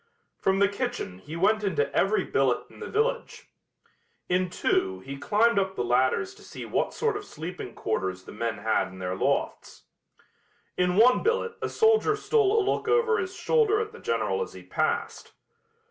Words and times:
From 0.39 0.57
the 0.57 0.67
kitchen 0.67 1.19
he 1.19 1.35
went 1.35 1.63
into 1.63 1.95
every 1.95 2.23
billet 2.23 2.67
in 2.71 2.79
the 2.79 2.89
village. 2.89 3.51
In 4.29 4.49
two 4.49 5.01
he 5.01 5.15
climbed 5.15 5.59
up 5.59 5.75
the 5.75 5.83
ladders 5.83 6.33
to 6.33 6.41
see 6.41 6.65
what 6.65 6.91
sort 6.91 7.15
of 7.15 7.23
sleeping 7.23 7.75
quarters 7.75 8.23
the 8.23 8.31
men 8.31 8.57
had 8.57 8.87
in 8.87 8.97
their 8.97 9.13
lofts. 9.15 9.83
In 10.75 10.95
one 10.95 11.21
billet 11.21 11.53
a 11.61 11.69
soldier 11.69 12.15
stole 12.15 12.57
a 12.59 12.65
look 12.65 12.87
over 12.87 13.19
his 13.19 13.35
shoulder 13.35 13.79
at 13.79 13.91
the 13.91 13.99
General 13.99 14.41
as 14.41 14.53
he 14.53 14.63
passed. 14.63 15.33